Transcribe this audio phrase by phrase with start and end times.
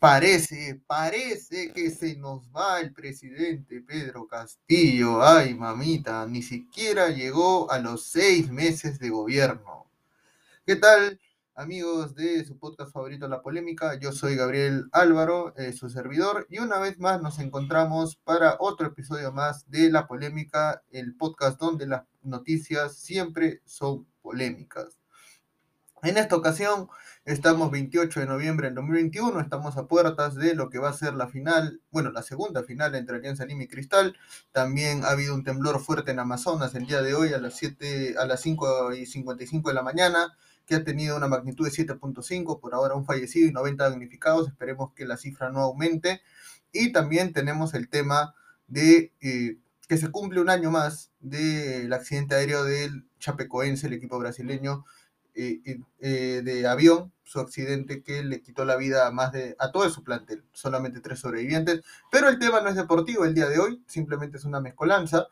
[0.00, 5.20] Parece, parece que se nos va el presidente Pedro Castillo.
[5.20, 9.90] Ay, mamita, ni siquiera llegó a los seis meses de gobierno.
[10.64, 11.18] ¿Qué tal,
[11.56, 13.98] amigos de su podcast favorito, La Polémica?
[13.98, 18.86] Yo soy Gabriel Álvaro, eh, su servidor, y una vez más nos encontramos para otro
[18.86, 24.97] episodio más de La Polémica, el podcast donde las noticias siempre son polémicas.
[26.02, 26.88] En esta ocasión
[27.24, 31.14] estamos 28 de noviembre del 2021, estamos a puertas de lo que va a ser
[31.14, 34.16] la final, bueno, la segunda final entre Alianza Lima y Cristal.
[34.52, 38.14] También ha habido un temblor fuerte en Amazonas el día de hoy a las 7
[38.16, 42.60] a las 5 y 55 de la mañana, que ha tenido una magnitud de 7.5,
[42.60, 46.22] por ahora un fallecido y 90 damnificados, esperemos que la cifra no aumente.
[46.70, 48.34] Y también tenemos el tema
[48.68, 54.18] de eh, que se cumple un año más del accidente aéreo del Chapecoense, el equipo
[54.18, 54.84] brasileño
[55.40, 59.88] eh, de avión, su accidente que le quitó la vida a más de a todo
[59.88, 61.82] su plantel, solamente tres sobrevivientes.
[62.10, 65.28] Pero el tema no es deportivo el día de hoy, simplemente es una mezcolanza.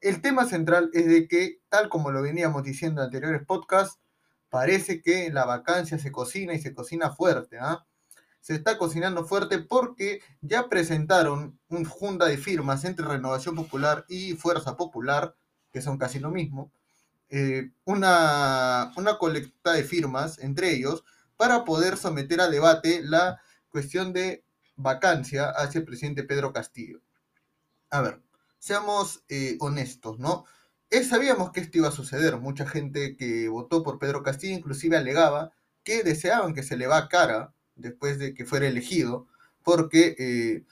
[0.00, 4.00] El tema central es de que, tal como lo veníamos diciendo en anteriores podcasts,
[4.48, 7.58] parece que la vacancia se cocina y se cocina fuerte.
[7.58, 7.84] ¿ah?
[8.40, 14.32] Se está cocinando fuerte porque ya presentaron un junta de firmas entre Renovación Popular y
[14.34, 15.36] Fuerza Popular,
[15.70, 16.72] que son casi lo mismo,
[17.30, 21.04] eh, una, una colecta de firmas entre ellos
[21.36, 24.44] para poder someter a debate la cuestión de
[24.76, 27.00] vacancia hacia el presidente Pedro Castillo.
[27.90, 28.22] A ver,
[28.58, 30.46] seamos eh, honestos, ¿no?
[30.90, 32.38] Eh, sabíamos que esto iba a suceder.
[32.38, 35.52] Mucha gente que votó por Pedro Castillo inclusive alegaba
[35.84, 39.26] que deseaban que se le va cara después de que fuera elegido,
[39.62, 40.64] porque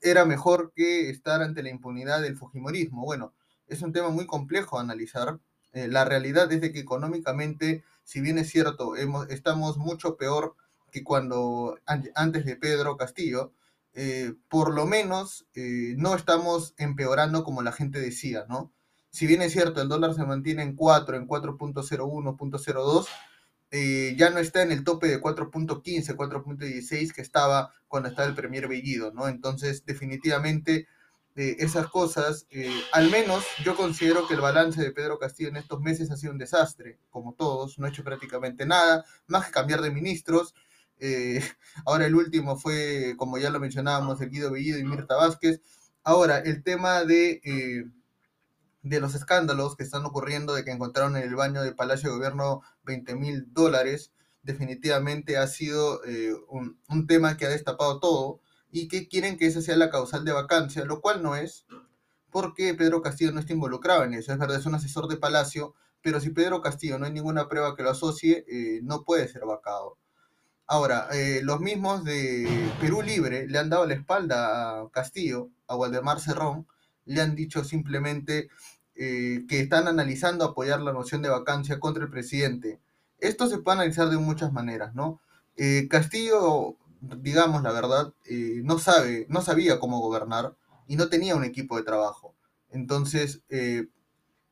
[0.00, 3.04] era mejor que estar ante la impunidad del Fujimorismo.
[3.04, 3.34] Bueno,
[3.66, 5.38] es un tema muy complejo a analizar,
[5.72, 10.56] eh, la realidad es de que económicamente, si bien es cierto, hemos, estamos mucho peor
[10.90, 13.52] que cuando antes de Pedro Castillo,
[13.92, 18.72] eh, por lo menos eh, no estamos empeorando como la gente decía, ¿no?
[19.10, 24.38] Si bien es cierto, el dólar se mantiene en 4, en 4.01, 4.02, ya no
[24.38, 29.28] está en el tope de 4.15, 4.16 que estaba cuando estaba el Premier Bellido, ¿no?
[29.28, 30.86] Entonces, definitivamente
[31.38, 35.80] esas cosas, eh, al menos yo considero que el balance de Pedro Castillo en estos
[35.80, 39.80] meses ha sido un desastre, como todos, no ha hecho prácticamente nada, más que cambiar
[39.80, 40.52] de ministros.
[40.98, 41.40] Eh,
[41.86, 45.60] ahora el último fue, como ya lo mencionábamos, el Guido Bellido y Mirta Vázquez.
[46.02, 47.84] Ahora, el tema de, eh,
[48.82, 52.16] de los escándalos que están ocurriendo, de que encontraron en el baño del Palacio de
[52.16, 54.12] Gobierno 20 mil dólares,
[54.42, 56.00] definitivamente ha sido
[56.48, 60.24] un, un tema que ha destapado todo y que quieren que esa sea la causal
[60.24, 61.66] de vacancia, lo cual no es,
[62.30, 64.32] porque Pedro Castillo no está involucrado en eso.
[64.32, 67.74] Es verdad, es un asesor de Palacio, pero si Pedro Castillo no hay ninguna prueba
[67.74, 69.96] que lo asocie, eh, no puede ser vacado.
[70.66, 75.76] Ahora, eh, los mismos de Perú Libre le han dado la espalda a Castillo, a
[75.76, 76.66] Waldemar Cerrón,
[77.06, 78.50] le han dicho simplemente
[78.94, 82.80] eh, que están analizando apoyar la noción de vacancia contra el presidente.
[83.18, 85.20] Esto se puede analizar de muchas maneras, ¿no?
[85.90, 91.44] Castillo digamos la verdad, eh, no sabe, no sabía cómo gobernar y no tenía un
[91.44, 92.34] equipo de trabajo.
[92.70, 93.88] Entonces, eh,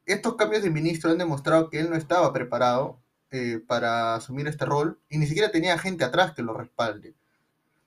[0.06, 4.64] estos cambios de ministro han demostrado que él no estaba preparado eh, para asumir este
[4.64, 7.14] rol y ni siquiera tenía gente atrás que lo respalde.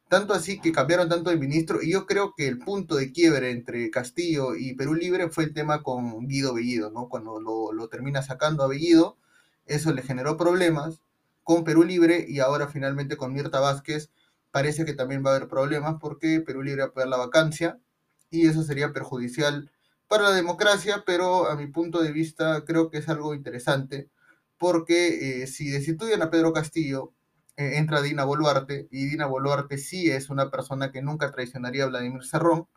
[0.09, 3.51] Tanto así que cambiaron tanto de ministro y yo creo que el punto de quiebre
[3.51, 7.09] entre Castillo y Perú Libre fue el tema con Guido Bellido, ¿no?
[7.09, 9.17] Cuando lo, lo termina sacando a Bellido,
[9.67, 11.01] eso le generó problemas
[11.43, 14.09] con Perú Libre y ahora finalmente con Mirta Vázquez
[14.51, 17.79] parece que también va a haber problemas porque Perú Libre va a perder la vacancia
[18.29, 19.71] y eso sería perjudicial
[20.07, 24.09] para la democracia, pero a mi punto de vista creo que es algo interesante
[24.57, 27.13] porque eh, si destituyen a Pedro Castillo,
[27.57, 31.87] eh, entra Dina Boluarte y Dina Boluarte sí es una persona que nunca traicionaría a
[31.87, 32.67] Vladimir Cerrón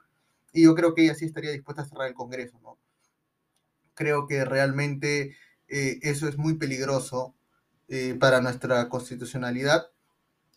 [0.53, 2.78] y yo creo que ella sí estaría dispuesta a cerrar el Congreso, ¿no?
[3.94, 5.37] Creo que realmente
[5.69, 7.34] eh, eso es muy peligroso
[8.19, 9.91] para nuestra constitucionalidad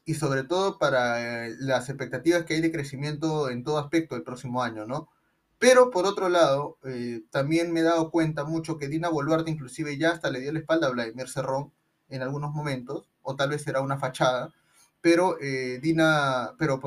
[0.05, 4.23] y sobre todo para eh, las expectativas que hay de crecimiento en todo aspecto el
[4.23, 5.09] próximo año, ¿no?
[5.57, 9.97] Pero por otro lado, eh, también me he dado cuenta mucho que Dina Boluarte inclusive
[9.97, 11.73] ya hasta le dio la espalda a Vladimir Cerrón
[12.09, 14.53] en algunos momentos, o tal vez será una fachada,
[15.01, 16.79] pero eh, Dina, pero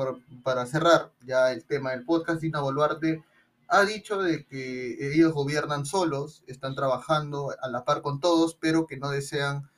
[0.43, 3.23] para cerrar ya el tema del podcast, Dina Boluarte
[3.67, 8.87] ha dicho de que ellos gobiernan solos, están trabajando a la par con todos, pero
[8.87, 9.69] que no desean,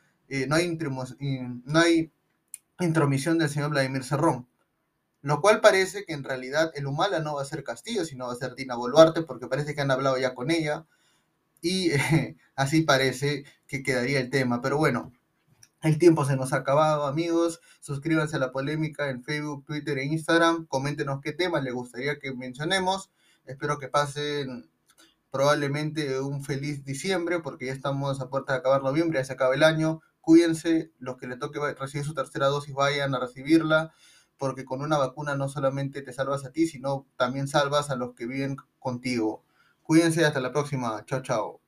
[0.47, 2.11] no hay, no hay
[2.85, 4.47] intromisión del señor Vladimir Cerrón.
[5.21, 8.33] Lo cual parece que en realidad el Humala no va a ser Castillo, sino va
[8.33, 10.85] a ser Dina Boluarte, porque parece que han hablado ya con ella.
[11.61, 11.91] Y
[12.55, 14.61] así parece que quedaría el tema.
[14.61, 15.11] Pero bueno,
[15.83, 17.59] El tiempo se nos ha acabado, amigos.
[17.81, 20.67] Suscríbanse a la polémica en Facebook, Twitter e Instagram.
[20.67, 23.09] Coméntenos qué tema les gustaría que mencionemos.
[23.45, 24.69] Espero que pasen
[25.31, 29.55] probablemente un feliz diciembre, porque ya estamos a puerta de acabar noviembre, ya se acaba
[29.55, 30.01] el año.
[30.21, 33.91] Cuídense, los que le toque recibir su tercera dosis vayan a recibirla,
[34.37, 38.13] porque con una vacuna no solamente te salvas a ti, sino también salvas a los
[38.13, 39.43] que viven contigo.
[39.83, 41.03] Cuídense, hasta la próxima.
[41.05, 41.61] Chao, chao.